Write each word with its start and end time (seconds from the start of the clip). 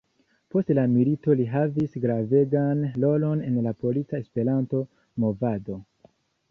Post 0.53 0.71
la 0.77 0.85
milito 0.93 1.35
li 1.41 1.45
havis 1.51 1.93
gravegan 2.07 2.83
rolon 3.05 3.47
en 3.51 3.61
la 3.67 3.75
polica 3.85 4.25
Esperanto-movado. 4.25 5.81